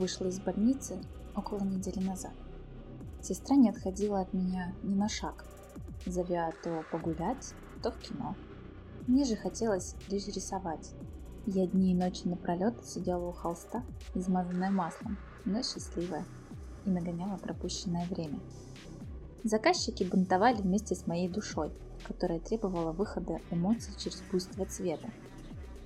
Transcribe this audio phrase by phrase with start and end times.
[0.00, 0.98] Вышла из больницы
[1.36, 2.32] около недели назад.
[3.20, 5.44] Сестра не отходила от меня ни на шаг,
[6.06, 7.52] зовя то погулять,
[7.82, 8.34] то в кино.
[9.06, 10.94] Мне же хотелось лишь рисовать.
[11.44, 13.82] Я дни и ночи напролет сидела у холста,
[14.14, 16.24] измазанная маслом, но счастливая,
[16.86, 18.40] и нагоняла пропущенное время.
[19.44, 21.72] Заказчики бунтовали вместе с моей душой,
[22.08, 25.10] которая требовала выхода эмоций через буйство цвета.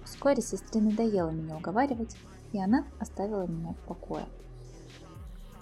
[0.04, 2.16] Вскоре сестре надоело меня уговаривать,
[2.54, 4.26] и она оставила меня в покое.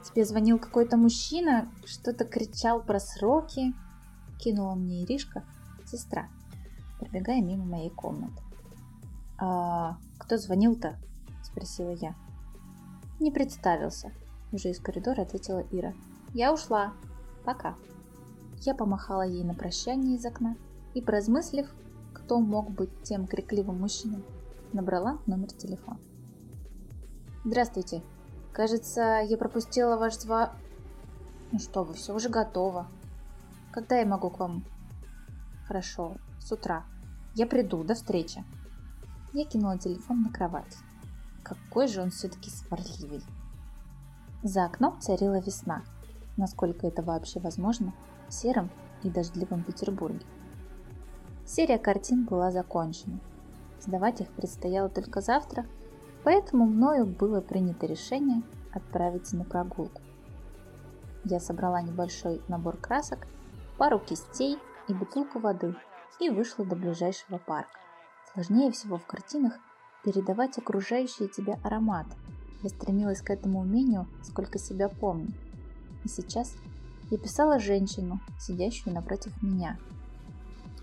[0.05, 3.73] Тебе звонил какой-то мужчина, что-то кричал про сроки,
[4.39, 5.43] кинула мне Иришка,
[5.87, 6.29] сестра,
[7.01, 8.43] пробегая мимо моей комнаты.
[9.39, 10.99] «А кто звонил-то?»–
[11.43, 12.15] спросила я.
[13.21, 14.13] «Не представился»,–
[14.53, 15.95] уже из коридора ответила Ира.
[16.35, 16.93] «Я ушла.
[17.45, 17.75] Пока».
[18.61, 20.57] Я помахала ей на прощание из окна
[20.93, 21.73] и, поразмыслив,
[22.13, 24.23] кто мог быть тем крикливым мужчиной,
[24.73, 25.99] набрала номер телефона.
[27.45, 28.03] «Здравствуйте.
[28.53, 30.53] Кажется, я пропустила ваш зва...»
[31.51, 32.87] «Ну что вы, все уже готово.
[33.73, 34.65] Когда я могу к вам?»
[35.67, 36.85] «Хорошо, с утра.
[37.35, 37.83] Я приду.
[37.83, 38.45] До встречи».
[39.33, 40.77] Я кинула телефон на кровать.
[41.43, 43.25] Какой же он все-таки сварливый.
[44.45, 45.83] За окном царила весна,
[46.37, 47.93] насколько это вообще возможно,
[48.29, 48.71] в сером
[49.03, 50.25] и дождливом Петербурге.
[51.45, 53.19] Серия картин была закончена.
[53.81, 55.67] Сдавать их предстояло только завтра–
[56.25, 58.43] Поэтому мною было принято решение
[58.73, 60.01] отправиться на прогулку.
[61.25, 63.27] Я собрала небольшой набор красок,
[63.79, 65.75] пару кистей и бутылку воды
[66.21, 67.79] и вышла до ближайшего парка.
[68.33, 69.55] Сложнее всего в картинах
[70.05, 72.07] передавать окружающие тебя аромат.
[72.63, 75.33] Я стремилась к этому умению, сколько себя помню.
[76.05, 76.55] И сейчас
[77.11, 79.79] я писала женщину, сидящую напротив меня.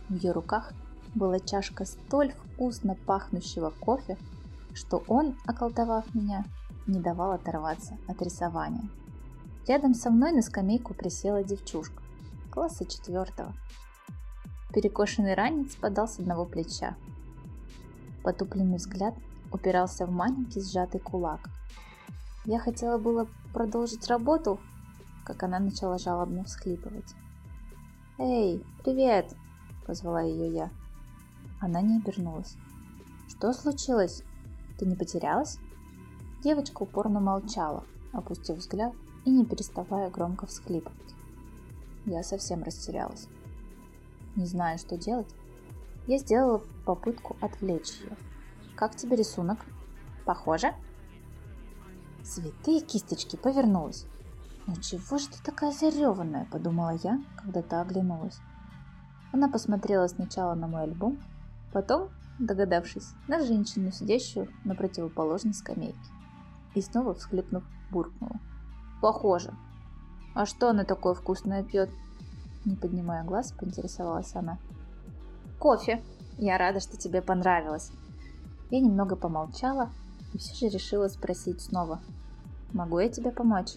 [0.09, 0.73] В ее руках
[1.15, 4.17] была чашка столь вкусно пахнущего кофе,
[4.73, 6.45] что он, околдовав меня,
[6.87, 8.89] не давал оторваться от рисования.
[9.67, 12.01] Рядом со мной на скамейку присела девчушка,
[12.49, 13.53] класса четвертого.
[14.73, 16.95] Перекошенный ранец подал с одного плеча.
[18.23, 19.15] Потупленный взгляд
[19.51, 21.49] упирался в маленький сжатый кулак.
[22.45, 24.59] Я хотела было продолжить работу,
[25.25, 27.15] как она начала жалобно всхлипывать.
[28.17, 29.35] «Эй, привет!»–
[29.85, 30.69] позвала ее я.
[31.61, 32.55] Она не обернулась.
[33.27, 34.23] «Что случилось?»
[34.79, 35.59] Ты не потерялась?»
[36.41, 38.93] Девочка упорно молчала, опустив взгляд
[39.25, 41.13] и не переставая громко всхлипывать.
[42.05, 43.27] Я совсем растерялась.
[44.37, 45.27] Не зная, что делать,
[46.07, 48.15] я сделала попытку отвлечь ее.
[48.77, 49.59] «Как тебе рисунок?
[50.25, 50.73] Похоже?»
[52.23, 54.05] Святые кисточки повернулась.
[54.65, 58.39] «Ну чего же ты такая зареванная?»– подумала я, когда та оглянулась.
[59.33, 61.21] Она посмотрела сначала на мой альбом,
[61.73, 65.97] потом догадавшись на женщину, сидящую на противоположной скамейке.
[66.73, 68.39] И снова всхлипнув, буркнула.
[69.01, 69.53] «Похоже.
[70.33, 71.89] А что она такое вкусное пьет?»
[72.65, 74.57] Не поднимая глаз, поинтересовалась она.
[75.59, 76.01] «Кофе.
[76.37, 77.91] Я рада, что тебе понравилось».
[78.69, 79.89] Я немного помолчала
[80.33, 81.99] и все же решила спросить снова.
[82.71, 83.75] «Могу я тебе помочь?»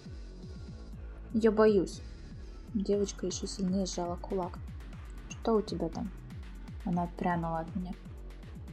[1.33, 2.01] «Я боюсь».
[2.75, 4.59] Девочка еще сильнее сжала кулак.
[5.31, 6.11] «Что у тебя там?»
[6.84, 7.93] Она отпрянула от меня.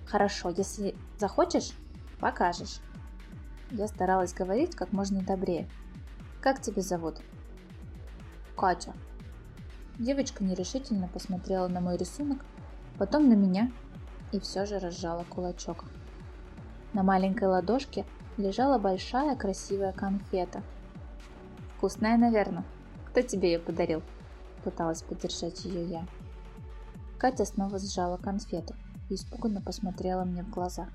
[0.09, 1.74] Хорошо, если захочешь,
[2.20, 2.80] покажешь.
[3.70, 5.70] Я старалась говорить как можно добрее.
[6.42, 7.22] Как тебя зовут?
[8.58, 8.94] Катя.
[10.00, 12.44] Девочка нерешительно посмотрела на мой рисунок,
[12.98, 13.72] потом на меня
[14.31, 15.86] и все же разжала кулачок.
[16.94, 18.03] На маленькой ладошке
[18.38, 20.64] лежала большая красивая конфета.
[21.78, 22.66] Вкусная, наверное.
[23.06, 24.02] Кто тебе ее подарил?
[24.64, 26.08] Пыталась поддержать ее я.
[27.19, 28.74] Катя снова сжала конфету
[29.09, 30.90] и испуганно посмотрела мне в глаза.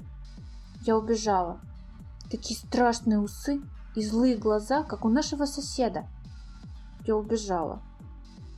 [0.82, 1.60] Я убежала.
[2.30, 3.60] Такие страшные усы
[3.94, 6.06] и злые глаза, как у нашего соседа.
[7.06, 7.82] Я убежала.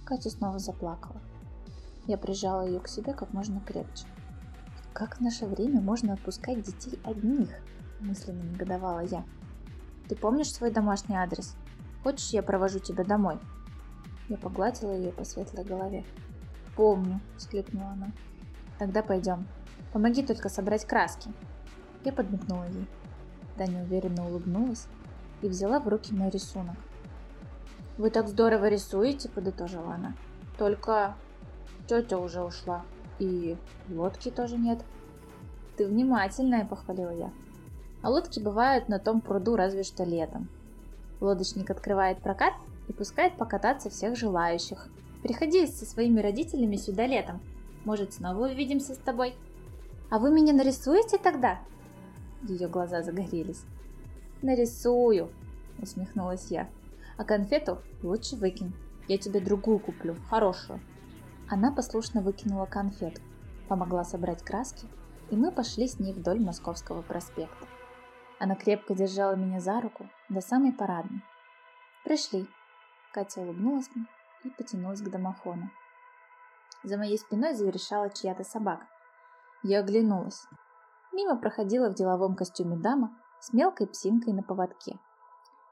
[0.04, 1.20] Катя снова заплакала.
[2.06, 4.06] Я прижала ее к себе как можно крепче.
[4.92, 7.50] Как в наше время можно отпускать детей одних?
[8.00, 9.24] Мысленно негодовала я.
[10.08, 11.56] Ты помнишь свой домашний адрес?
[12.02, 13.38] Хочешь, я провожу тебя домой?
[14.28, 16.04] Я погладила ее по светлой голове.
[16.76, 18.12] Помню, всхлипнула она.
[18.78, 19.46] Тогда пойдем.
[19.92, 21.30] Помоги только собрать краски.
[22.04, 22.86] Я подмигнула ей.
[23.56, 24.86] Даня уверенно улыбнулась
[25.42, 26.76] и взяла в руки мой рисунок.
[27.96, 30.14] «Вы так здорово рисуете»,— подытожила она.
[30.58, 31.14] «Только
[31.88, 32.84] тетя уже ушла,
[33.18, 33.56] и
[33.88, 34.84] лодки тоже нет».
[35.76, 37.30] «Ты внимательная»,— похвалила я.
[38.02, 40.48] «А лодки бывают на том пруду разве что летом.
[41.20, 42.52] Лодочник открывает прокат
[42.88, 44.88] и пускает покататься всех желающих.
[45.22, 47.40] Приходи со своими родителями сюда летом,
[47.86, 49.36] может, снова увидимся с тобой?
[50.10, 51.60] А вы меня нарисуете тогда?
[52.42, 53.62] Ее глаза загорелись.
[54.42, 55.30] Нарисую,
[55.80, 56.68] усмехнулась я.
[57.16, 58.74] А конфету лучше выкинь.
[59.06, 60.80] Я тебе другую куплю, хорошую.
[61.48, 63.22] Она послушно выкинула конфету,
[63.68, 64.88] помогла собрать краски,
[65.30, 67.68] и мы пошли с ней вдоль Московского проспекта.
[68.40, 71.22] Она крепко держала меня за руку до самой парадной.
[72.04, 72.48] Пришли.
[73.12, 74.06] Катя улыбнулась мне
[74.42, 75.70] и потянулась к домофону.
[76.84, 78.86] За моей спиной заверещала чья-то собака.
[79.62, 80.42] Я оглянулась.
[81.12, 84.98] Мимо проходила в деловом костюме дама с мелкой псинкой на поводке.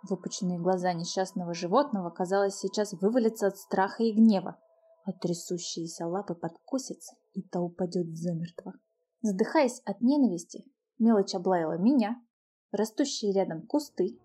[0.02, 4.58] Выпученные глаза несчастного животного, казалось, сейчас вывалятся от страха и гнева,
[5.04, 8.74] а трясущиеся лапы подкосятся, и та упадет замертво.
[9.22, 10.64] Задыхаясь от ненависти,
[10.98, 12.22] мелочь облаяла меня,
[12.70, 14.18] растущие рядом кусты,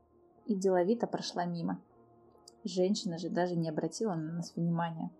[0.46, 1.82] и деловито прошла мимо.
[2.64, 5.12] Женщина же даже не обратила на нас внимания.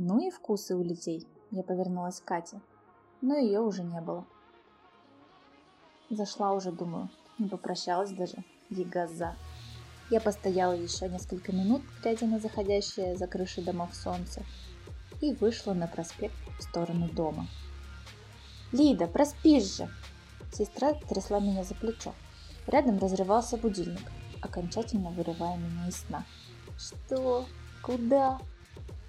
[0.00, 1.26] Ну и вкусы у людей.
[1.50, 2.60] Я повернулась к Кате,
[3.20, 4.24] но ее уже не было.
[6.08, 7.08] Зашла уже, думаю,
[7.40, 8.44] не попрощалась даже.
[8.70, 9.34] Егоза.
[10.08, 14.44] Я постояла еще несколько минут, глядя на заходящее за крышей домов солнце,
[15.20, 17.48] и вышла на проспект в сторону дома.
[18.70, 19.90] «Лида, проспишь же!»
[20.52, 22.14] Сестра трясла меня за плечо.
[22.68, 24.12] Рядом разрывался будильник,
[24.42, 26.24] окончательно вырывая меня из сна.
[26.76, 27.46] «Что?
[27.82, 28.38] Куда?»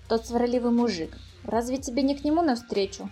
[0.09, 1.15] «Тот сварливый мужик.
[1.43, 3.11] Разве тебе не к нему навстречу?»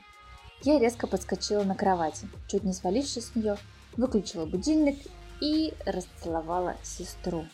[0.64, 3.58] Я резко подскочила на кровати, чуть не свалившись с нее,
[3.96, 4.98] выключила будильник
[5.40, 7.46] и расцеловала сестру.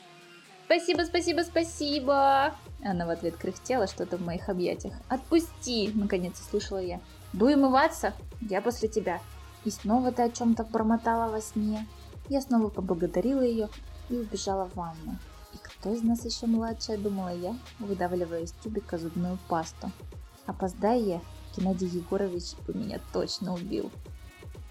[0.66, 2.56] «Спасибо, спасибо, спасибо!»
[2.86, 4.94] Она в ответ кряхтела что-то в моих объятиях.
[5.10, 7.02] «Отпусти!»– наконец услышала я.
[7.34, 8.14] «Дуй умываться?
[8.42, 9.20] Я после тебя!»
[9.66, 11.86] И снова ты о чем-то промотала во сне.
[12.30, 13.68] Я снова поблагодарила ее
[14.10, 15.18] и убежала в ванну.
[15.54, 19.92] И кто из нас еще младшая, думала я, выдавливая из тюбика зубную пасту.
[20.46, 21.22] Опоздая я,
[21.56, 23.92] Геннадий Егорович бы меня точно убил.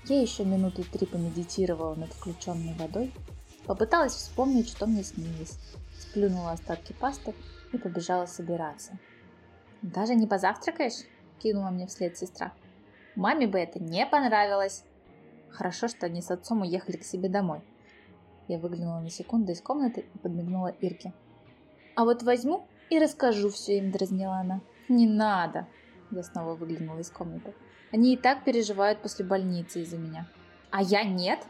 [0.07, 3.15] Я еще минуты три помедитировала над включенной водой,
[3.67, 5.59] попыталась вспомнить, что мне снилось,
[5.99, 7.35] сплюнула остатки пасты
[7.73, 8.99] и побежала собираться.
[9.81, 11.07] «Даже не позавтракаешь?»–
[11.43, 12.53] кинула мне вслед сестра.
[13.15, 14.85] «Маме бы это не понравилось!»
[15.51, 17.61] Хорошо, что они с отцом уехали к себе домой.
[18.49, 21.13] Я выглянула на секунду из комнаты и подмигнула Ирке.
[21.95, 24.61] «А вот возьму и расскажу все им»,– дразнила она.
[24.89, 25.67] «Не надо!»
[26.11, 27.55] Я снова выглянула из комнаты.
[27.93, 30.27] «Они и так переживают после больницы из-за меня».
[30.71, 31.41] «А я нет?»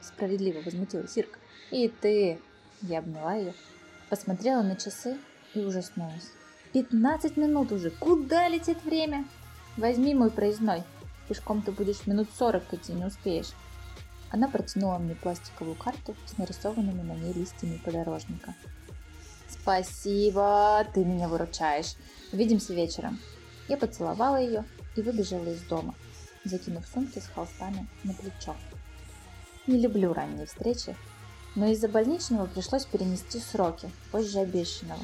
[0.00, 1.38] Справедливо возмутилась Ирка.
[1.70, 2.38] «И ты!»
[2.80, 3.54] Я обняла ее,
[4.10, 5.18] посмотрела на часы
[5.54, 6.32] и ужаснулась.
[6.72, 7.90] «Пятнадцать минут уже!
[7.90, 9.24] Куда летит время?»
[9.76, 10.82] «Возьми мой проездной!»
[11.28, 13.52] Пешком ты будешь минут сорок идти, не успеешь.
[14.32, 18.54] Она протянула мне пластиковую карту с нарисованными на ней листьями подорожника.
[19.46, 21.96] «Спасибо, ты меня выручаешь.
[22.32, 23.20] Увидимся вечером».
[23.68, 24.64] Я поцеловала ее
[24.96, 25.94] и выбежала из дома,
[26.44, 28.56] закинув сумки с холстами на плечо.
[29.66, 30.96] Не люблю ранние встречи,
[31.54, 35.02] но из-за больничного пришлось перенести сроки, позже обещанного.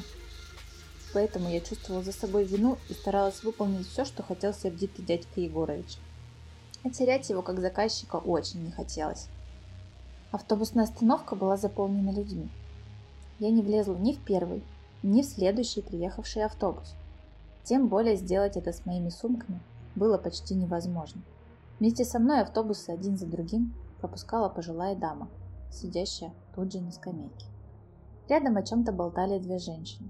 [1.13, 5.99] Поэтому я чувствовала за собой вину и старалась выполнить все, что хотел сердитый дядька Егорович
[6.83, 9.27] а терять его как заказчика очень не хотелось.
[10.31, 12.49] Автобусная остановка была заполнена людьми.
[13.39, 14.63] Я не влезла ни в первый,
[15.01, 16.93] ни в следующий приехавший автобус.
[17.63, 19.59] Тем более сделать это с моими сумками
[19.95, 21.21] было почти невозможно.
[21.79, 25.29] Вместе со мной автобусы один за другим пропускала пожилая дама,
[25.71, 27.45] сидящая тут же на скамейке.
[28.27, 30.09] Рядом о чем-то болтали две женщины.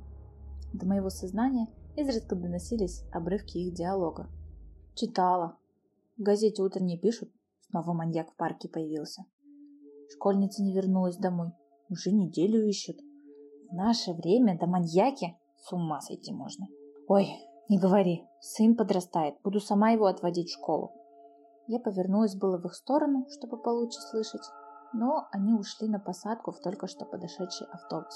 [0.73, 4.27] До моего сознания изредка доносились обрывки их диалога.
[4.95, 5.55] Читала,
[6.19, 7.29] в газете утренней пишут,
[7.69, 9.23] снова маньяк в парке появился.
[10.13, 11.53] Школьница не вернулась домой.
[11.89, 12.97] Уже неделю ищут.
[13.69, 16.67] В наше время до маньяки с ума сойти можно.
[17.07, 17.29] Ой,
[17.69, 20.91] не говори, сын подрастает, буду сама его отводить в школу.
[21.67, 24.43] Я повернулась было в их сторону, чтобы получше слышать,
[24.91, 28.15] но они ушли на посадку в только что подошедший автобус.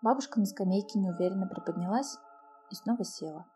[0.00, 2.18] Бабушка на скамейке неуверенно приподнялась
[2.70, 3.46] и снова села.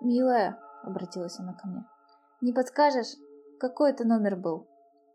[0.00, 1.84] «Милая»,— обратилась она ко мне,
[2.42, 3.16] не подскажешь,
[3.60, 4.66] какой это номер был?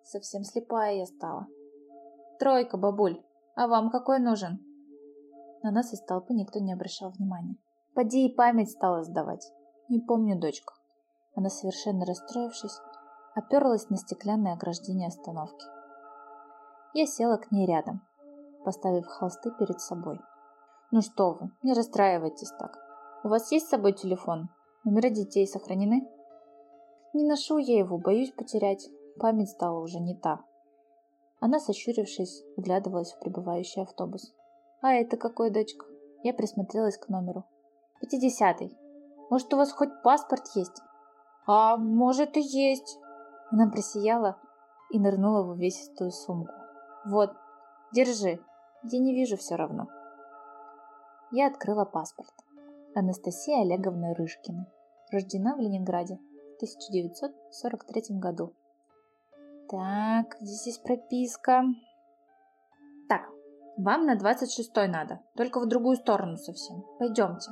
[0.04, 1.48] Совсем слепая я стала.
[2.40, 3.22] Тройка, бабуль.
[3.56, 4.64] А вам какой нужен?
[5.62, 7.58] На нас из толпы никто не обращал внимания.
[7.94, 9.52] Поди и память стала сдавать.
[9.90, 10.74] Не помню, дочка.
[11.36, 12.80] Она, совершенно расстроившись,
[13.36, 15.66] оперлась на стеклянное ограждение остановки.
[16.94, 18.02] Я села к ней рядом,
[18.64, 20.20] поставив холсты перед собой.
[20.92, 22.78] «Ну что вы, не расстраивайтесь так.
[23.24, 24.48] У вас есть с собой телефон?
[24.86, 26.08] Номера детей сохранены?»
[27.18, 28.92] Не ношу я его, боюсь потерять.
[29.20, 30.46] Память стала уже не та.
[31.40, 34.36] Она, сощурившись, вглядывалась в прибывающий автобус.
[34.82, 35.88] «А это какой, дочка?»
[36.22, 37.44] Я присмотрелась к номеру.
[38.00, 38.78] «Пятидесятый.
[39.32, 40.80] Может, у вас хоть паспорт есть?»
[41.48, 43.00] «А может и есть!»
[43.50, 44.38] Она просияла
[44.92, 46.54] и нырнула в увесистую сумку.
[47.04, 47.32] «Вот,
[47.96, 48.40] держи.
[48.84, 49.88] Я не вижу все равно.
[51.32, 52.34] Я открыла паспорт.
[52.94, 54.68] Анастасия Олеговна Рыжкина.
[55.12, 56.20] Рождена в Ленинграде
[56.58, 58.54] 1943 году.
[59.70, 61.64] Так, здесь есть прописка.
[63.10, 63.30] Так,
[63.78, 66.84] вам на 26 надо, только в другую сторону совсем.
[67.00, 67.52] Пойдемте.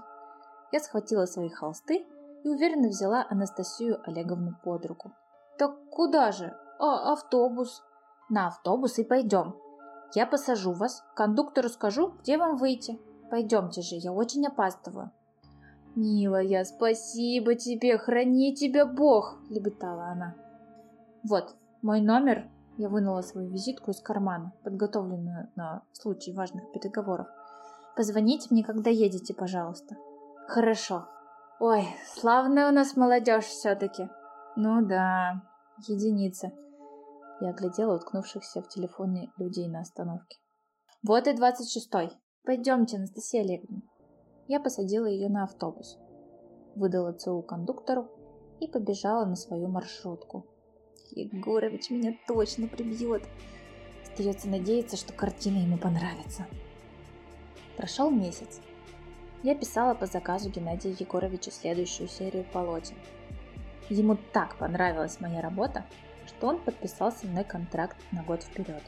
[0.71, 2.05] Я схватила свои холсты
[2.43, 5.11] и уверенно взяла Анастасию Олеговну под руку.
[5.57, 6.55] Так куда же?
[6.79, 7.83] А, автобус.
[8.29, 9.55] На автобус и пойдем.
[10.13, 12.99] Я посажу вас, кондуктору скажу, где вам выйти.
[13.29, 15.11] Пойдемте же, я очень опаздываю.
[15.95, 20.35] «Милая, спасибо тебе, храни тебя Бог!»– лебетала она.
[21.23, 22.49] «Вот, мой номер».
[22.77, 27.27] Я вынула свою визитку из кармана, подготовленную на случай важных переговоров.
[27.95, 29.95] «Позвоните мне, когда едете, пожалуйста».
[30.47, 31.07] «Хорошо».
[31.61, 34.09] «Ой, славная у нас молодежь все-таки».
[34.57, 35.41] «Ну да,
[35.87, 36.51] единица».
[37.39, 40.37] Я оглядела уткнувшихся в телефоне людей на остановке.
[41.01, 42.11] «Вот и двадцать шестой.
[42.43, 43.81] Пойдемте, Анастасия Олеговна».
[44.47, 45.97] Я посадила ее на автобус,
[46.75, 48.07] выдала ЦУ кондуктору
[48.59, 50.45] и побежала на свою маршрутку.
[51.11, 53.23] Егорович меня точно прибьет.
[54.03, 56.45] Остается надеяться, что картина ему понравится.
[57.75, 58.61] Прошел месяц.
[59.41, 62.95] Я писала по заказу Геннадия Егоровича следующую серию полотен.
[63.89, 65.85] Ему так понравилась моя работа,
[66.27, 68.81] что он подписал со мной контракт на год вперед.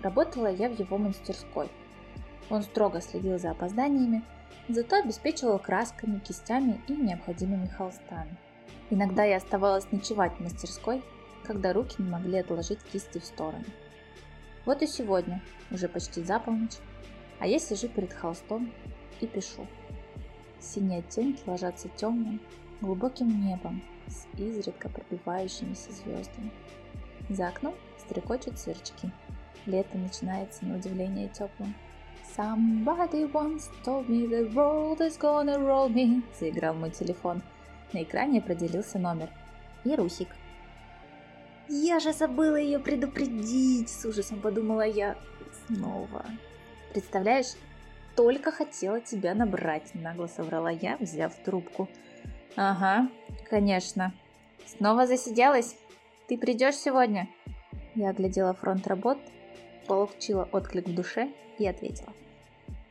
[0.00, 1.68] Работала я в его мастерской.
[2.50, 4.22] Он строго следил за опозданиями,
[4.68, 8.36] зато обеспечивал красками, кистями и необходимыми холстами.
[8.90, 11.02] Иногда я оставалась ночевать в мастерской,
[11.44, 13.64] когда руки не могли отложить кисти в сторону.
[14.66, 16.76] Вот и сегодня, уже почти за полночь,
[17.38, 18.72] а я сижу перед холстом
[19.20, 19.66] и пишу.
[20.58, 22.40] Синие оттенки ложатся темным,
[22.80, 26.50] глубоким небом с изредка пробивающимися звездами.
[27.30, 29.10] За окном стрекочут сверчки.
[29.66, 31.74] Лето начинается на удивление теплым.
[32.36, 36.22] Somebody once told me the world is gonna roll me.
[36.38, 37.42] Заиграл мой телефон.
[37.92, 39.30] На экране определился номер.
[39.84, 40.28] И Русик.
[41.68, 45.16] Я же забыла ее предупредить, с ужасом подумала я.
[45.66, 46.24] Снова.
[46.92, 47.54] Представляешь,
[48.14, 51.88] только хотела тебя набрать, нагло соврала я, взяв трубку.
[52.56, 53.08] Ага,
[53.48, 54.12] конечно.
[54.66, 55.76] Снова засиделась?
[56.28, 57.28] Ты придешь сегодня?
[57.96, 59.18] Я оглядела фронт работ,
[59.88, 62.12] получила отклик в душе и ответила.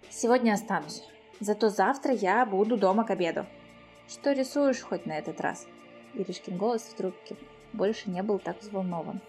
[0.10, 1.04] Сегодня останусь.
[1.40, 3.46] Зато завтра я буду дома к обеду.
[4.08, 5.68] Что рисуешь хоть на этот раз?
[6.14, 7.36] Иришкин голос в трубке
[7.74, 9.22] больше не был так взволнован.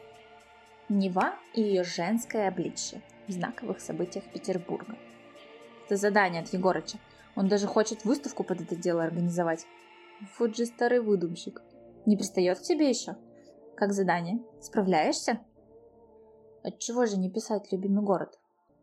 [0.88, 4.96] Нева и ее женское обличье в знаковых событиях Петербурга.
[5.86, 6.98] Это задание от Егорыча.
[7.36, 9.66] Он даже хочет выставку под это дело организовать.
[10.38, 11.62] Вот же старый выдумщик.
[12.06, 13.16] Не пристает к тебе еще?
[13.76, 14.42] Как задание?
[14.60, 15.40] Справляешься?
[16.62, 18.38] Отчего же не писать любимый город?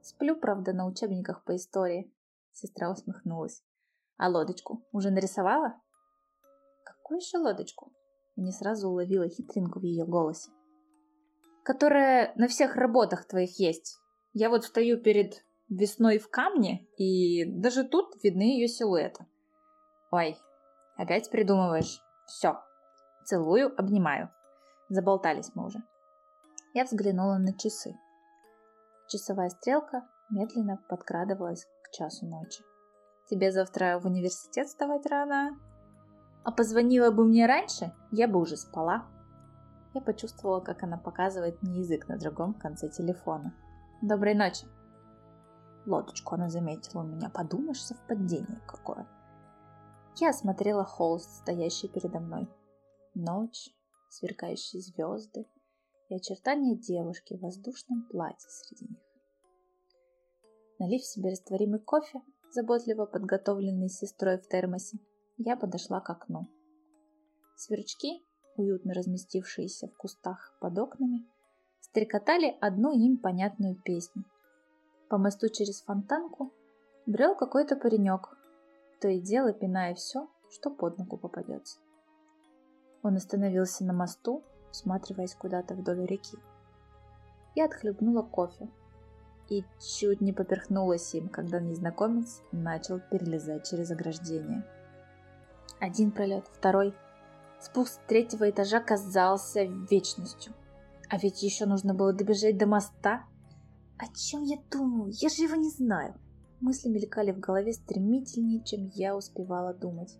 [0.08, 2.10] Сплю, правда, на учебниках по истории.
[2.54, 3.62] Сестра усмехнулась.
[4.16, 5.82] А лодочку уже нарисовала?
[6.86, 7.92] Какую еще лодочку?
[8.38, 10.50] Я не сразу уловила хитринку в ее голосе.
[11.66, 13.98] Которая на всех работах твоих есть.
[14.32, 19.28] Я вот стою перед весной в камне, и даже тут видны ее силуэты.
[20.12, 20.38] Ой,
[20.96, 22.00] опять придумываешь.
[22.28, 22.62] Все.
[23.26, 24.32] Целую, обнимаю.
[24.88, 25.84] Заболтались мы уже.
[26.74, 27.98] Я взглянула на часы.
[29.08, 32.62] Часовая стрелка медленно подкрадывалась к часу ночи.
[33.30, 35.58] «Тебе завтра в университет вставать рано?»
[36.44, 39.06] «А позвонила бы мне раньше, я бы уже спала».
[39.94, 43.54] Я почувствовала, как она показывает мне язык на другом конце телефона.
[44.02, 44.68] «Доброй ночи!»
[45.86, 47.30] Лодочку она заметила у меня.
[47.30, 49.08] Подумаешь, совпадение какое.
[50.18, 52.50] Я осмотрела холст, стоящий передо мной.
[53.14, 53.70] Ночь,
[54.10, 55.48] сверкающие звезды,
[56.10, 59.04] и очертания девушки в воздушном платье среди них.
[60.80, 62.22] Налив себе растворимый кофе,
[62.52, 65.00] заботливо подготовленный сестрой в термосе,
[65.38, 66.48] я подошла к окну.
[67.56, 71.28] Сверчки, уютно разместившиеся в кустах под окнами,
[71.80, 74.24] стрекотали одну им понятную песню.
[75.10, 76.54] По мосту через фонтанку
[77.06, 78.38] брел какой-то паренек,
[79.02, 81.80] то и дело пиная все, что под ногу попадется.
[83.04, 86.38] Он остановился на мосту, всматриваясь куда-то вдоль реки.
[87.55, 88.69] Я отхлебнула кофе
[89.50, 94.65] и чуть не поперхнулась им, когда незнакомец начал перелезать через ограждение.
[95.79, 96.93] Один пролет, второй.
[97.59, 100.53] Спуск третьего этажа казался вечностью.
[101.09, 103.24] А ведь еще нужно было добежать до моста.
[103.97, 105.12] О чем я думаю?
[105.15, 106.13] Я же его не знаю.
[106.59, 110.17] Мысли мелькали в голове стремительнее, чем я успевала думать.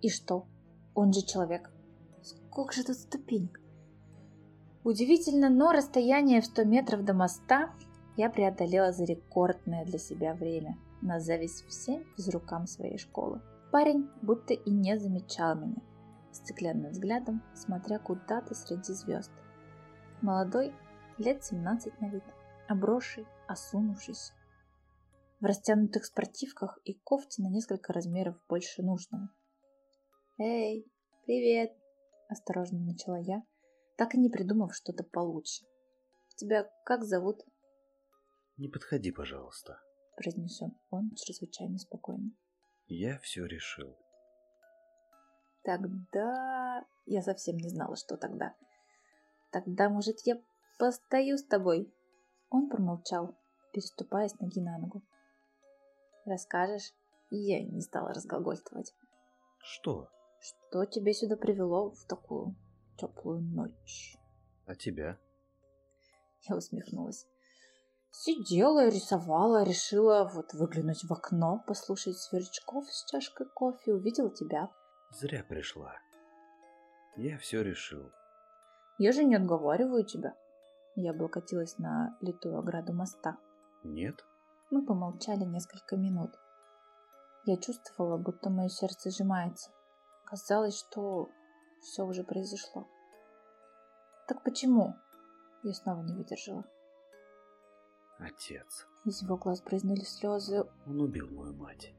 [0.00, 0.46] И что?
[0.94, 1.70] Он же человек.
[2.56, 3.60] Сколько же тут ступенек?
[4.82, 7.74] Удивительно, но расстояние в 100 метров до моста
[8.16, 13.42] Я преодолела за рекордное для себя время, на зависть всем физрукам своей школы.
[13.72, 15.82] Парень будто и не замечал меня,
[16.32, 19.32] стеклянным взглядом, смотря куда-то среди звезд.
[20.22, 20.72] Молодой,
[21.18, 22.24] лет 17 на вид,
[22.68, 24.32] обросший, осунувшийся.
[25.40, 29.28] В растянутых спортивках и кофте на несколько размеров больше нужного.
[30.38, 30.90] «Эй,
[31.26, 31.76] привет!»–
[32.28, 33.42] осторожно начала я,
[33.96, 35.64] так и не придумав что-то получше.
[36.36, 37.42] «Тебя как зовут?»
[38.56, 39.80] «Не подходи, пожалуйста»,–
[40.16, 42.30] произнес он, чрезвычайно спокойно.
[42.86, 43.96] «Я все решил».
[45.66, 46.86] Тогда...
[47.06, 48.54] Я совсем не знала, что тогда.
[49.50, 50.40] Тогда, может, я
[50.78, 51.92] постою с тобой?
[52.50, 53.36] Он промолчал,
[53.72, 55.02] переступая с ноги на ногу.
[56.24, 56.92] Расскажешь?
[57.30, 58.94] Я не стала разглагольствовать.
[59.58, 60.08] Что?
[60.46, 62.54] Что тебя сюда привело в такую
[62.96, 64.16] теплую ночь?
[64.66, 65.18] А тебя?
[66.48, 67.26] Я усмехнулась.
[68.12, 74.70] Сидела, рисовала, решила вот выглянуть в окно, послушать сверчков с чашкой кофе, увидела тебя.
[75.10, 75.96] Зря пришла.
[77.16, 78.12] Я все решил.
[78.98, 80.36] Я же не отговариваю тебя.
[80.94, 83.36] Я облокотилась на литую ограду моста.
[83.82, 84.24] Нет?
[84.70, 86.30] Мы помолчали несколько минут.
[87.46, 89.70] Я чувствовала, будто мое сердце сжимается.
[90.26, 91.30] Казалось, что
[91.80, 92.88] все уже произошло.
[94.26, 94.94] Так почему?
[95.62, 96.64] Я снова не выдержала.
[98.18, 98.86] Отец.
[99.04, 100.64] Из его глаз брызнули слезы.
[100.86, 101.94] Он убил мою мать.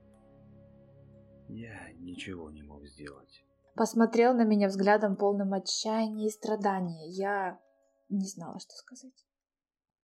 [1.47, 3.45] Я ничего не мог сделать.
[3.75, 7.07] Посмотрел на меня взглядом полным отчаяния и страдания.
[7.09, 7.61] Я
[8.09, 9.25] не знала, что сказать.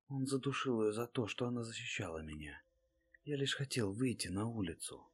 [0.08, 2.62] Он задушил ее за то, что она защищала меня.
[3.24, 5.08] Я лишь хотел выйти на улицу.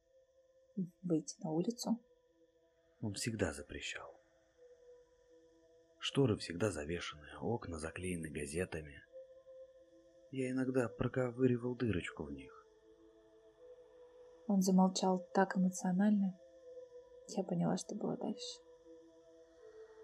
[1.01, 1.99] Выйти на улицу?
[3.01, 4.19] Он всегда запрещал.
[5.99, 9.01] Шторы всегда завешены, окна заклеены газетами.
[10.31, 12.65] Я иногда проковыривал дырочку в них.
[14.47, 16.39] Он замолчал так эмоционально.
[17.27, 18.59] Я поняла, что было дальше.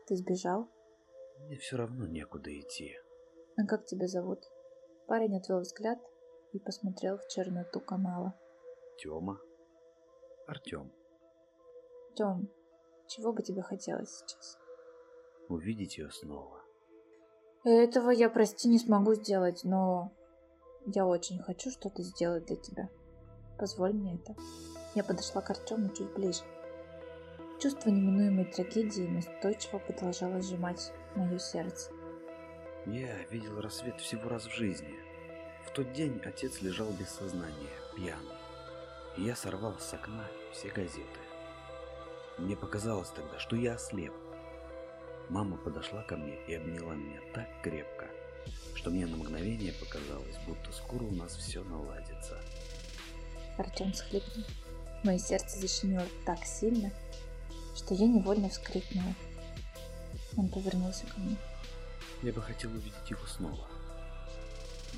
[0.08, 0.69] Ты сбежал?
[1.39, 2.95] Мне все равно некуда идти.
[3.58, 4.39] А как тебя зовут?
[5.08, 5.99] Парень отвел взгляд
[6.53, 8.39] и посмотрел в черноту канала.
[8.97, 9.39] Тёма.
[10.47, 10.91] Артём.
[12.15, 12.49] Тём,
[13.08, 14.58] чего бы тебе хотелось сейчас?
[15.50, 16.62] Увидеть ее снова.
[17.63, 20.12] Этого я, прости, не смогу сделать, но
[20.86, 22.89] я очень хочу что-то сделать для тебя.
[23.58, 24.36] Позволь мне это.
[24.94, 26.44] Я подошла к Артему чуть ближе.
[27.60, 31.91] Чувство неминуемой трагедии настойчиво продолжало сжимать мое сердце.
[32.86, 34.94] Я видел рассвет всего раз в жизни.
[35.65, 38.38] В тот день отец лежал без сознания, пьяный.
[39.18, 41.25] Я сорвал с окна все газеты.
[42.38, 44.13] Мне показалось тогда, что я ослеп.
[45.30, 48.08] Мама подошла ко мне и обняла меня так крепко,
[48.76, 52.39] что мне на мгновение показалось, будто скоро у нас все наладится.
[53.58, 54.45] Артем схлипнул.
[55.04, 56.91] Мое сердце защемило так сильно,
[57.76, 59.13] что я невольно вскрикнула.
[60.36, 61.38] Он повернулся ко мне.
[62.21, 63.67] Я бы хотел увидеть его снова.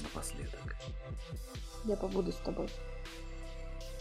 [0.01, 0.75] Напоследок.
[1.85, 2.69] Я побуду с тобой.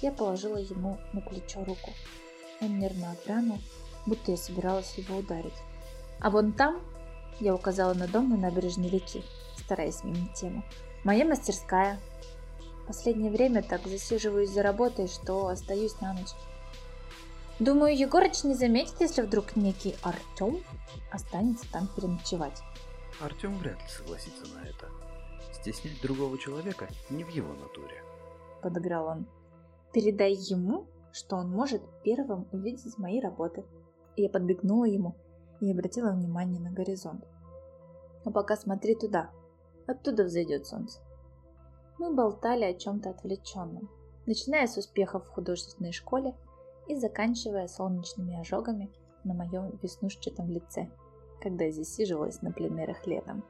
[0.00, 1.90] Я положила ему на плечо руку.
[2.60, 3.58] Он нервно отпрянул,
[4.06, 5.52] будто я собиралась его ударить.
[6.20, 6.80] А вон там,
[7.40, 9.22] я указала на дом на набережной реки,
[9.58, 10.64] стараясь сменить тему,
[11.04, 11.98] моя мастерская,
[12.86, 16.30] Последнее время так засиживаюсь за работой, что остаюсь на ночь.
[17.58, 20.62] Думаю, Егорыч не заметит, если вдруг некий Артем
[21.10, 22.62] останется там переночевать.
[23.20, 24.88] Артем вряд ли согласится на это.
[25.52, 28.04] Стеснять другого человека не в его натуре.
[28.62, 29.26] Подыграл он.
[29.92, 33.64] Передай ему, что он может первым увидеть мои работы.
[34.16, 35.14] Я подбегнула ему
[35.60, 37.24] и обратила внимание на горизонт.
[38.26, 39.30] А пока смотри туда.
[39.86, 41.00] Оттуда взойдет солнце.
[41.98, 43.88] Мы болтали о чем-то отвлеченном,
[44.26, 46.34] начиная с успехов в художественной школе
[46.86, 48.92] и заканчивая солнечными ожогами
[49.24, 50.90] на моем веснушчатом лице,
[51.40, 53.42] когда я засиживалась на пленерах летом.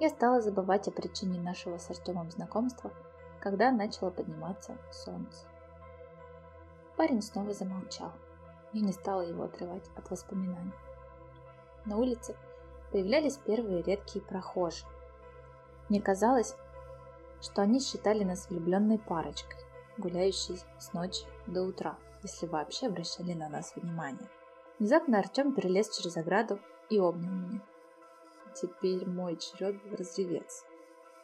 [0.00, 2.90] Я стала забывать о причине нашего с Артемом знакомства,
[3.42, 5.46] когда начало подниматься солнце.
[6.96, 8.12] Парень снова замолчал.
[8.72, 10.72] Я не стала его отрывать от воспоминаний.
[11.84, 12.36] На улице
[12.90, 14.88] появлялись первые редкие прохожие.
[15.88, 16.56] Мне казалось,
[17.40, 19.60] что они считали нас влюбленной парочкой,
[19.98, 24.28] гуляющей с ночи до утра, если вообще обращали на нас внимание.
[24.78, 26.58] Внезапно Артем перелез через ограду
[26.90, 27.60] и обнял меня.
[28.54, 30.64] Теперь мой черед разреветься.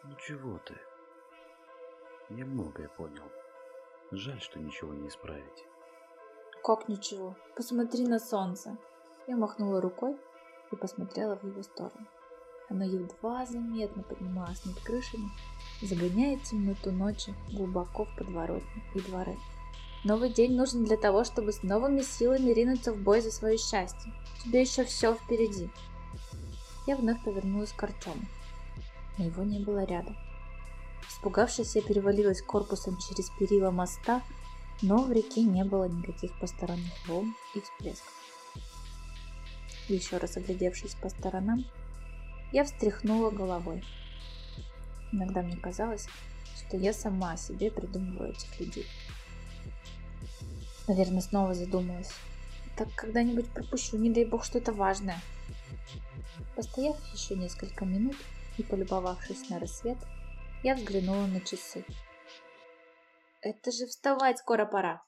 [0.05, 0.75] Ну чего ты?
[2.29, 3.25] Я многое понял.
[4.15, 5.65] Жаль, что ничего не исправить.
[6.63, 7.35] Как ничего?
[7.57, 8.77] Посмотри на солнце.
[9.27, 10.15] Я махнула рукой
[10.71, 12.07] и посмотрела в его сторону.
[12.69, 15.31] Оно едва заметно поднималось над крышами,
[15.81, 19.35] загоняя темноту ночи глубоко в подворотни и дворы.
[20.05, 24.13] Новый день нужен для того, чтобы с новыми силами ринуться в бой за свое счастье.
[24.45, 25.71] Тебе еще все впереди.
[26.87, 28.27] Я вновь повернулась к Артему.
[29.17, 30.17] Но его не было рядом.
[31.09, 34.23] Испугавшись, я перевалилась корпусом через перила моста,
[34.81, 38.13] но в реке не было никаких посторонних волн и всплесков.
[39.89, 41.65] Еще раз оглядевшись по сторонам,
[42.53, 43.85] я встряхнула головой.
[45.13, 46.09] Иногда мне казалось,
[46.57, 48.87] что я сама себе придумываю этих людей.
[50.89, 52.11] Наверное, снова задумалась.
[52.77, 55.21] Так когда-нибудь пропущу, не дай бог, что-то важное.
[56.57, 58.17] Постояв еще несколько минут
[58.57, 59.99] и полюбовавшись на рассвет,
[60.63, 61.85] я взглянула на часы.
[63.41, 65.03] Это же вставать скоро пора.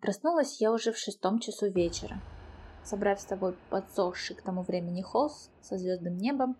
[0.00, 2.20] Проснулась я уже в шестом часу вечера.
[2.84, 6.56] Собрав с собой подсохший к тому времени холст со звездным небом,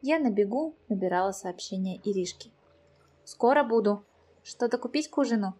[0.00, 2.50] я на бегу набирала сообщение Иришке.
[3.24, 4.04] «Скоро буду.
[4.42, 5.54] Что-то купить к ужину?»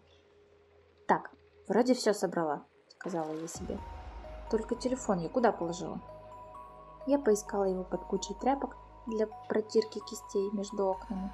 [1.06, 1.30] «Так,
[1.68, 3.78] вроде все собрала»,— сказала я себе.
[4.50, 6.00] «Только телефон я куда положила?»
[7.06, 11.32] Я поискала его под кучей тряпок для протирки кистей между окнами,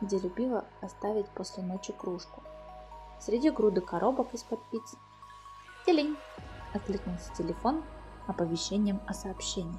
[0.00, 2.42] где любила оставить после ночи кружку.
[3.18, 4.96] Среди груды коробок из-под пиццы.
[5.84, 6.16] Телень!
[6.72, 7.82] Откликнулся телефон
[8.26, 9.78] оповещением о сообщении.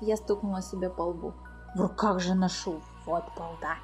[0.00, 1.34] Я стукнула себя по лбу.
[1.74, 2.80] В руках же ношу.
[3.06, 3.76] Вот балда.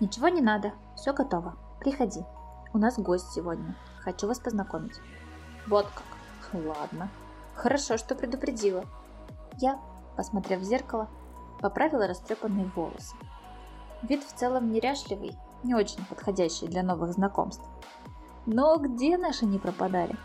[0.00, 0.72] Ничего не надо.
[0.96, 1.56] Все готово.
[1.80, 2.24] Приходи.
[2.72, 3.76] У нас гость сегодня.
[4.00, 5.00] Хочу вас познакомить.
[5.66, 6.04] Вот как.
[6.52, 7.08] Ладно.
[7.54, 8.84] Хорошо, что предупредила.
[9.58, 9.80] Я,
[10.16, 11.08] посмотрев в зеркало,
[11.60, 13.16] поправила растрепанные волосы.
[14.02, 17.64] Вид в целом неряшливый, не очень подходящий для новых знакомств.
[18.46, 20.16] Но где наши не пропадали?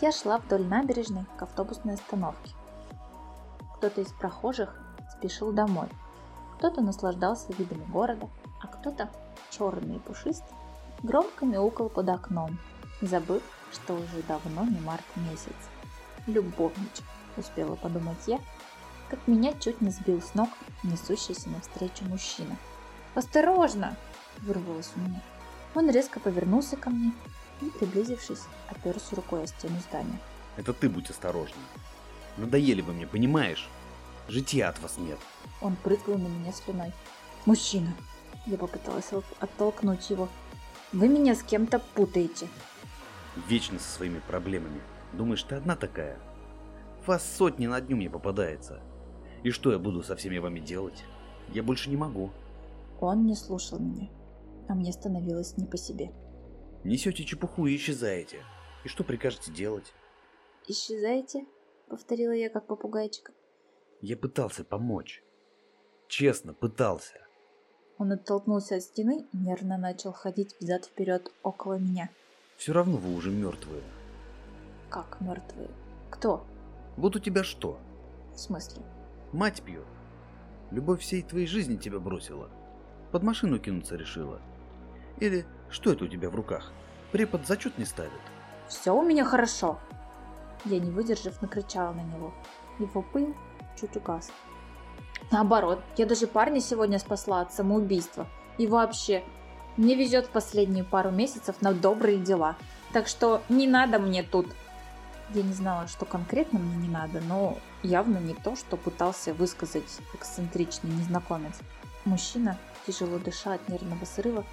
[0.00, 2.54] Я шла вдоль набережной к автобусной остановке.
[3.76, 4.80] Кто-то из прохожих
[5.16, 5.88] спешил домой,
[6.56, 8.28] кто-то наслаждался видами города,
[8.62, 9.10] а кто-то,
[9.50, 10.54] черный и пушистый,
[11.02, 12.58] громко мяукал под окном,
[13.00, 15.56] забыв, что уже давно не март месяц.
[16.26, 17.04] Любовничек,
[17.36, 18.38] успела подумать я,
[19.10, 20.48] как меня чуть не сбил с ног
[20.82, 22.56] несущийся навстречу мужчина.
[23.14, 23.96] «Осторожно!»–
[24.38, 25.20] вырвалось у меня.
[25.74, 27.12] Он резко повернулся ко мне
[27.60, 30.18] и, приблизившись, оперся рукой о стену здания.
[30.56, 31.60] Это ты будь осторожна.
[32.36, 33.68] Надоели вы мне, понимаешь?
[34.28, 35.18] Житья от вас нет.
[35.60, 36.92] Он прыгнул на меня слюной.
[37.46, 37.94] «Мужчина!»
[38.46, 40.28] Я попыталась оттолкнуть его.
[40.92, 42.48] «Вы меня с кем-то путаете!»
[43.48, 44.80] Вечно со своими проблемами.
[45.12, 46.18] Думаешь, ты одна такая?
[47.06, 48.80] Вас сотни на дню мне попадается.
[49.42, 51.04] И что я буду со всеми вами делать?
[51.48, 52.30] Я больше не могу.
[53.00, 54.08] Он не слушал меня,
[54.68, 56.12] а мне становилось не по себе.
[56.84, 58.42] Несете чепуху и исчезаете.
[58.84, 59.92] И что прикажете делать?
[60.68, 61.46] Исчезаете?
[61.88, 63.32] Повторила я, как попугайчик.
[64.00, 65.22] Я пытался помочь.
[66.08, 67.26] Честно, пытался.
[67.98, 72.08] Он оттолкнулся от стены и нервно начал ходить взад-вперед около меня.
[72.56, 73.82] Все равно вы уже мертвые.
[74.88, 75.70] Как мертвые?
[76.10, 76.46] Кто?
[76.96, 77.78] Вот у тебя что?
[78.34, 78.82] В смысле?
[79.32, 79.86] Мать пьет.
[80.72, 82.50] Любовь всей твоей жизни тебя бросила.
[83.12, 84.40] Под машину кинуться решила.
[85.20, 86.72] Или что это у тебя в руках?
[87.12, 88.20] Препод зачет не ставит?
[88.66, 89.78] Все у меня хорошо.
[90.64, 92.34] Я, не выдержав, накричала на него.
[92.80, 93.34] Его пыл
[93.80, 94.32] чуть угас.
[95.30, 98.26] Наоборот, я даже парня сегодня спасла от самоубийства.
[98.58, 99.22] И вообще,
[99.76, 102.56] мне везет последние пару месяцев на добрые дела.
[102.92, 104.48] Так что не надо мне тут.
[105.32, 110.00] Я не знала, что конкретно мне не надо, но явно не то, что пытался высказать
[110.12, 111.54] эксцентричный незнакомец.
[112.04, 114.44] Мужчина, тяжело дыша от нервного срыва,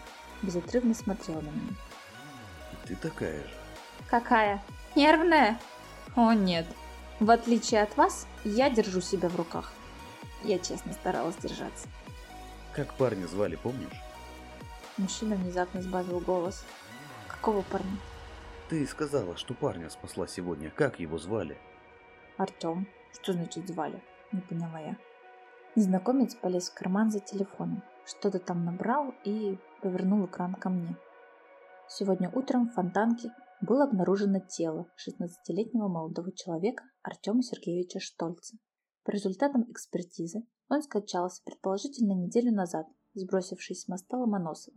[0.44, 1.74] безотрывно смотрел на меня.
[2.86, 3.54] Ты такая же.
[4.08, 4.62] Какая?
[4.96, 5.60] Нервная?
[6.16, 6.68] О нет.
[7.20, 9.74] В отличие от вас, я держу себя в руках.
[10.44, 11.88] Я честно старалась держаться.
[12.74, 14.00] Как парня звали, помнишь?
[14.98, 16.64] Мужчина внезапно сбавил голос.
[17.28, 17.98] Какого парня?
[18.70, 20.70] Ты сказала, что парня спасла сегодня.
[20.70, 21.58] Как его звали?
[22.36, 22.86] Артем.
[23.14, 24.04] Что значит звали?
[24.34, 24.98] Не поняла я.
[25.78, 27.82] Незнакомец полез в карман за телефоном.
[28.06, 30.98] Что-то там набрал и повернул экран ко мне.
[31.88, 38.58] Сегодня утром в Фонтанке было обнаружено тело 16-летнего молодого человека Артема Сергеевича Штольца.
[39.06, 44.76] По результатам экспертизы он скачался предположительно неделю назад, сбросившись с моста Ломоносова.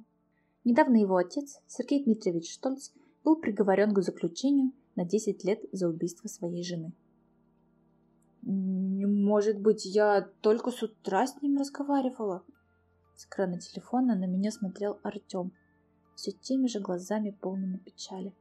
[0.62, 2.90] Недавно его отец, Сергей Дмитриевич Штольц,
[3.24, 6.92] был приговорен к заключению на 10 лет за убийство своей жены.
[8.42, 12.42] «Может быть, я только с утра с ним разговаривала?»
[13.14, 15.52] С экрана телефона на меня смотрел Артем,
[16.14, 18.35] все теми же глазами полными печали.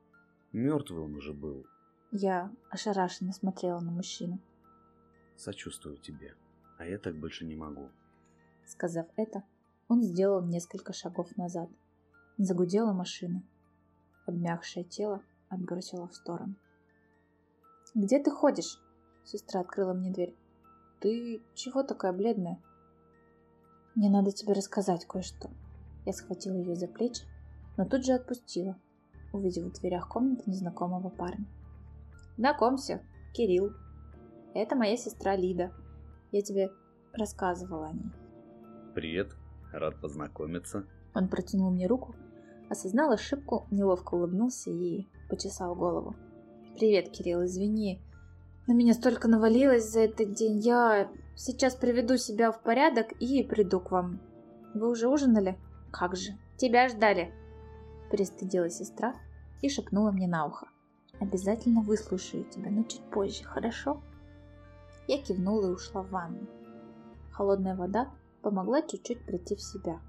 [0.51, 1.65] Мертвый он уже был.
[2.11, 4.39] Я ошарашенно смотрела на мужчину.
[5.37, 6.35] Сочувствую тебе.
[6.77, 7.89] а я так больше не могу.
[8.65, 9.43] Сказав это,
[9.87, 11.69] он сделал несколько шагов назад.
[12.37, 13.43] Загудела машина.
[14.29, 16.53] Обмякшее тело отбросило в сторону.
[17.95, 18.79] «Где ты ходишь?»
[19.23, 20.35] Сестра открыла мне дверь.
[20.99, 22.61] «Ты чего такая бледная?»
[23.95, 25.49] «Мне надо тебе рассказать кое-что».
[26.05, 27.23] Я схватила ее за плечи,
[27.75, 28.77] но тут же отпустила,
[29.33, 31.47] увидев в дверях комнаты незнакомого парня.
[32.37, 33.01] «Знакомься,
[33.33, 33.71] Кирилл.
[34.53, 35.73] Это моя сестра Лида.
[36.31, 36.69] Я тебе
[37.13, 38.11] рассказывала о ней».
[38.93, 39.35] «Привет,
[39.73, 40.85] рад познакомиться».
[41.15, 42.13] Он протянул мне руку,
[42.69, 46.15] осознал ошибку, неловко улыбнулся и почесал голову.
[46.77, 48.01] «Привет, Кирилл, извини.
[48.67, 50.59] На меня столько навалилось за этот день.
[50.59, 54.21] Я сейчас приведу себя в порядок и приду к вам.
[54.73, 55.57] Вы уже ужинали?
[55.91, 56.37] Как же?
[56.57, 57.33] Тебя ждали!»
[58.11, 59.15] Пристыдила сестра
[59.61, 60.67] и шепнула мне на ухо.
[61.19, 64.01] «Обязательно выслушаю тебя, но чуть позже, хорошо?»
[65.07, 66.47] Я кивнула и ушла в ванну.
[67.31, 68.09] Холодная вода
[68.41, 69.99] помогла чуть-чуть прийти в себя.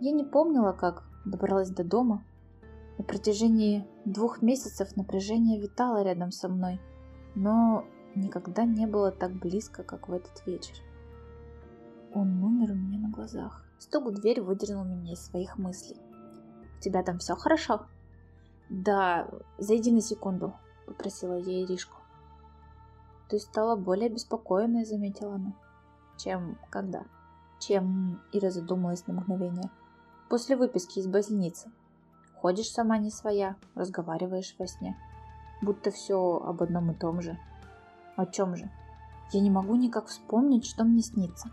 [0.00, 2.24] Я не помнила, как добралась до дома.
[2.98, 6.80] На протяжении двух месяцев напряжение витало рядом со мной,
[7.34, 10.76] но никогда не было так близко, как в этот вечер.
[12.12, 13.64] Он умер у меня на глазах.
[13.78, 16.00] Стук в дверь выдернул меня из своих мыслей.
[16.78, 17.86] «У тебя там все хорошо?»
[18.68, 20.54] «Да, зайди на секунду»,—
[20.86, 21.96] попросила я Иришку.
[23.28, 25.52] «Ты стала более беспокойной»,— заметила она.
[26.16, 27.04] «Чем когда?»
[27.60, 29.70] «Чем?»— Ира задумалась на мгновение.
[30.28, 31.70] «После выписки из больницы.
[32.40, 34.96] Ходишь сама не своя, разговариваешь во сне.
[35.60, 37.38] Будто все об одном и том же.
[38.16, 38.70] О чем же?
[39.32, 41.50] Я не могу никак вспомнить, что мне снится.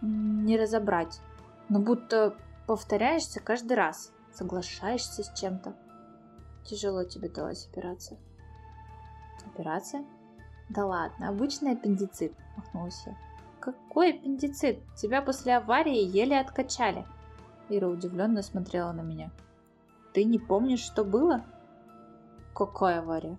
[0.00, 1.20] Не разобрать.
[1.68, 2.36] Но будто
[2.66, 5.74] повторяешься каждый раз, соглашаешься с чем-то.
[6.64, 8.18] Тяжело тебе далась операция.
[9.46, 10.04] Операция?
[10.68, 13.16] Да ладно, обычный аппендицит, махнулась я.
[13.60, 14.78] Какой аппендицит?
[14.94, 17.06] Тебя после аварии еле откачали.
[17.68, 19.32] Ира удивленно смотрела на меня.
[20.12, 21.44] Ты не помнишь, что было?
[22.54, 23.36] Какая авария?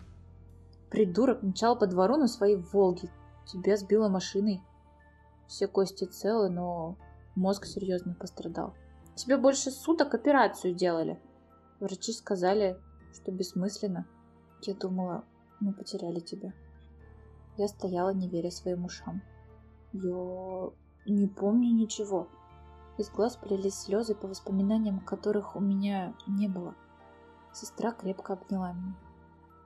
[0.90, 3.10] Придурок мчал по двору на своей Волге.
[3.46, 4.62] Тебя сбила машиной.
[5.48, 6.98] Все кости целы, но
[7.36, 8.74] мозг серьезно пострадал.
[9.16, 11.20] Тебе больше суток операцию делали.
[11.80, 12.78] Врачи сказали,
[13.14, 14.06] что бессмысленно.
[14.62, 15.24] Я думала,
[15.60, 16.54] мы потеряли тебя.
[17.58, 19.22] Я стояла, не веря своим ушам.
[19.94, 20.72] Я
[21.06, 22.28] не помню ничего.
[22.98, 26.76] Из глаз полились слезы по воспоминаниям, которых у меня не было.
[27.54, 28.96] Сестра крепко обняла меня.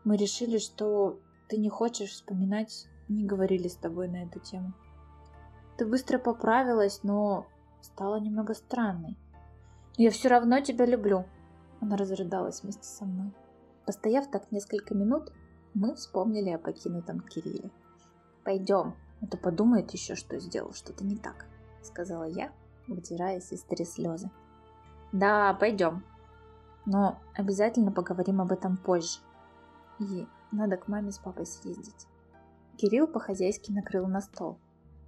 [0.03, 4.73] Мы решили, что ты не хочешь вспоминать, не говорили с тобой на эту тему.
[5.77, 7.45] Ты быстро поправилась, но
[7.81, 9.17] стала немного странной.
[9.97, 11.25] Я все равно тебя люблю.
[11.81, 13.31] Она разрыдалась вместе со мной.
[13.85, 15.31] Постояв так несколько минут,
[15.73, 17.71] мы вспомнили о покинутом Кирилле.
[18.43, 21.45] «Пойдем, а то подумает еще, что сделал что-то не так»,—
[21.81, 22.51] сказала я,
[22.93, 24.29] вытирая сестре слезы.
[25.11, 26.03] «Да, пойдем.
[26.85, 29.19] Но обязательно поговорим об этом позже.
[29.99, 32.07] И надо к маме с папой съездить».
[32.77, 34.57] Кирилл по-хозяйски накрыл на стол,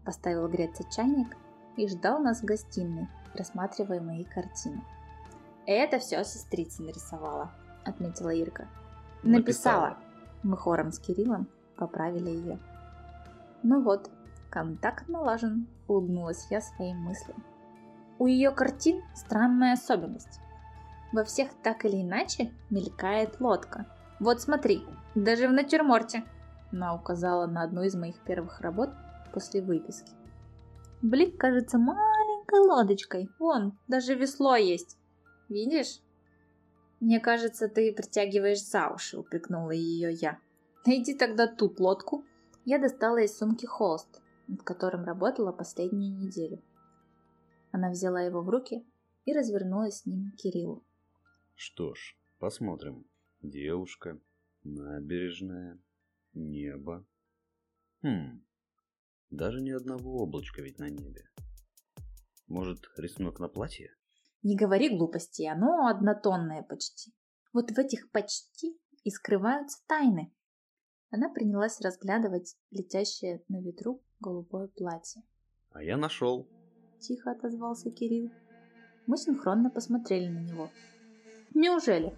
[0.04, 1.38] поставил греться чайник
[1.78, 4.84] и ждал нас в гостиной, рассматривая мои картины.
[5.66, 7.52] «Это все сестрица нарисовала»,—
[7.86, 8.68] отметила Ирка.
[9.24, 9.90] «Написала».
[9.90, 9.98] Написала.
[10.44, 12.60] Мы хором с Кириллом поправили ее.
[13.64, 14.10] «Ну вот,
[14.50, 17.44] контакт налажен»,— улыбнулась я своим мыслям.
[18.22, 20.40] У ее картин странная особенность.
[21.12, 23.88] Во всех так или иначе мелькает лодка.
[24.20, 26.24] Вот смотри, даже в натюрморте.
[26.72, 28.92] Она указала на одну из моих первых работ
[29.34, 30.12] после выписки.
[31.02, 33.28] Блик кажется маленькой лодочкой.
[33.40, 35.00] Вон, даже весло есть.
[35.50, 36.00] Видишь?
[37.00, 40.38] Мне кажется, ты притягиваешь за уши, упрекнула ее я.
[40.86, 42.24] Найди тогда тут лодку.
[42.66, 46.62] Я достала из сумки холст, над которым работала последнюю неделю.
[47.72, 48.86] Она взяла его в руки
[49.26, 50.84] и развернулась с ним к Кириллу.
[51.56, 53.06] Что ж, посмотрим.
[53.42, 54.20] Девушка,
[54.64, 55.80] набережная,
[56.34, 57.06] небо.
[58.04, 58.44] Хм,
[59.30, 61.30] даже ни одного облачка ведь на небе.
[62.48, 63.96] Может, рисунок на платье?
[64.44, 67.14] Не говори глупости, оно однотонное почти.
[67.54, 70.34] Вот в этих почти и скрываются тайны.
[71.12, 75.24] Она принялась разглядывать летящее на ветру голубое платье.
[75.72, 76.50] А я нашел
[77.02, 78.32] тихо отозвался Кирилл.
[79.08, 80.70] Мы синхронно посмотрели на него.
[81.54, 82.14] Неужели?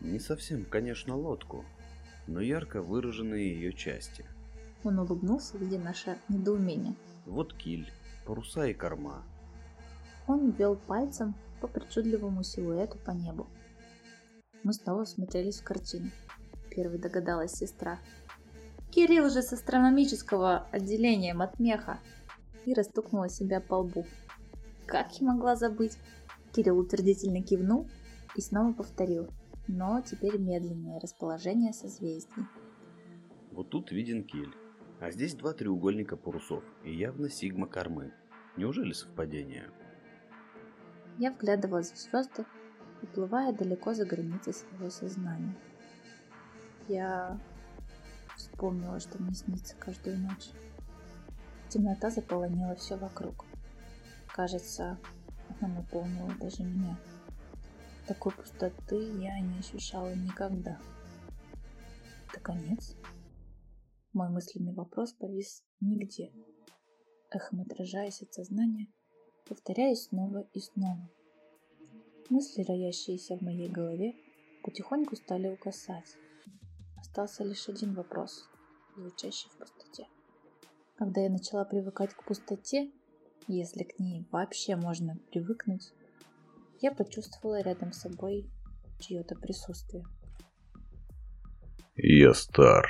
[0.00, 1.64] Не совсем, конечно, лодку,
[2.26, 4.24] но ярко выраженные ее части.
[4.84, 6.94] Он улыбнулся, видя наше недоумение.
[7.26, 7.92] Вот киль,
[8.24, 9.22] паруса и корма.
[10.26, 13.46] Он ввел пальцем по причудливому силуэту по небу.
[14.62, 16.10] Мы снова смотрелись в картину.
[16.70, 17.98] Первой догадалась сестра.
[18.90, 22.00] Кирилл же с астрономического отделения Матмеха
[22.66, 24.04] и расстукнула себя по лбу.
[24.86, 25.98] Как я могла забыть?
[26.52, 27.88] Кирилл утвердительно кивнул
[28.34, 29.28] и снова повторил,
[29.68, 32.44] но теперь медленное расположение созвездий.
[33.52, 34.52] Вот тут виден киль,
[35.00, 38.12] а здесь два треугольника парусов и явно сигма кормы.
[38.56, 39.70] Неужели совпадение?
[41.18, 42.44] Я вглядывалась в звезды,
[43.02, 45.56] уплывая далеко за границы своего сознания.
[46.88, 47.38] Я
[48.36, 50.50] вспомнила, что мне снится каждую ночь.
[51.70, 53.44] Темнота заполонила все вокруг.
[54.26, 54.98] Кажется,
[55.60, 56.98] она наполнила даже меня.
[58.08, 60.80] Такой пустоты я не ощущала никогда.
[62.28, 62.96] Это конец?
[64.12, 66.32] Мой мысленный вопрос повис нигде,
[67.30, 68.88] эхом отражаясь от сознания,
[69.46, 71.08] повторяясь снова и снова.
[72.30, 74.16] Мысли, роящиеся в моей голове,
[74.64, 76.16] потихоньку стали угасать.
[76.98, 78.48] Остался лишь один вопрос,
[78.96, 79.79] звучащий в пустоте.
[81.00, 82.90] Когда я начала привыкать к пустоте,
[83.46, 85.94] если к ней вообще можно привыкнуть,
[86.82, 88.50] я почувствовала рядом с собой
[88.98, 90.04] чье-то присутствие.
[91.96, 92.86] Я стар.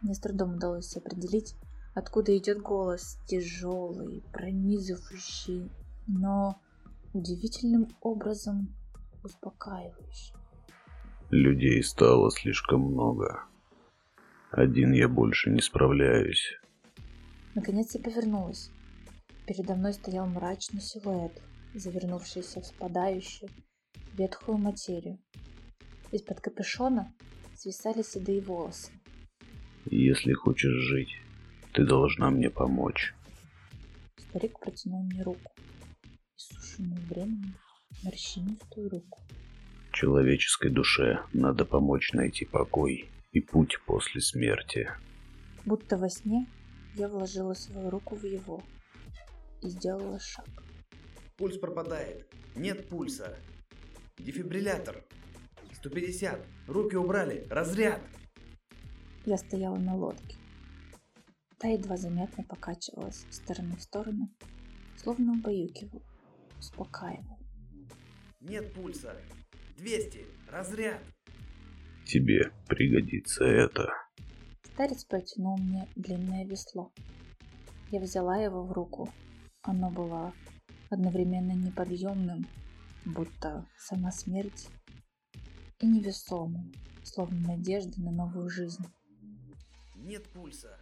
[0.00, 1.56] Мне с трудом удалось определить,
[1.96, 5.72] откуда идет голос, тяжелый, пронизывающий,
[6.06, 6.60] но
[7.14, 8.72] удивительным образом
[9.24, 10.36] успокаивающий.
[11.30, 13.42] Людей стало слишком много.
[14.52, 16.60] Один я больше не справляюсь.
[17.54, 18.70] Наконец я повернулась.
[19.46, 21.40] Передо мной стоял мрачный силуэт,
[21.74, 23.50] завернувшийся в спадающую,
[24.14, 25.18] ветхую материю.
[26.10, 27.12] Из-под капюшона
[27.54, 28.90] свисали седые волосы.
[29.86, 31.10] Если хочешь жить,
[31.72, 33.14] ты должна мне помочь.
[34.16, 35.52] Старик протянул мне руку,
[36.36, 37.54] иссушенную временем,
[38.02, 39.20] морщинистую руку.
[39.92, 44.90] Человеческой душе надо помочь найти покой и путь после смерти.
[45.64, 46.46] Будто во сне
[46.94, 48.62] я вложила свою руку в его
[49.62, 50.48] и сделала шаг.
[51.36, 52.26] Пульс пропадает.
[52.54, 53.36] Нет пульса.
[54.18, 55.04] Дефибриллятор.
[55.72, 56.40] 150.
[56.68, 57.46] Руки убрали.
[57.50, 58.00] Разряд.
[59.26, 60.36] Я стояла на лодке.
[61.58, 64.28] Та едва заметно покачивалась из стороны в сторону,
[64.96, 66.02] словно убаюкивал,
[66.58, 67.38] успокаивал.
[68.40, 69.16] Нет пульса.
[69.78, 70.26] 200.
[70.50, 71.02] Разряд.
[72.04, 74.03] Тебе пригодится это.
[74.64, 76.92] Старец протянул мне длинное весло.
[77.90, 79.08] Я взяла его в руку.
[79.62, 80.32] Оно было
[80.90, 82.46] одновременно неподъемным,
[83.04, 84.68] будто сама смерть,
[85.80, 86.72] и невесомым,
[87.02, 88.84] словно надежда на новую жизнь.
[89.96, 90.78] Нет пульса.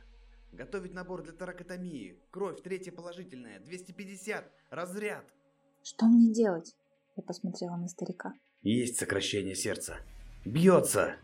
[0.52, 2.18] Готовить набор для таракотомии.
[2.30, 3.60] Кровь третья положительная.
[3.60, 4.50] 250.
[4.70, 5.24] Разряд.
[5.82, 6.74] Что мне делать?
[7.16, 8.34] Я посмотрела на старика.
[8.62, 9.96] Есть сокращение сердца.
[10.44, 11.16] Бьется.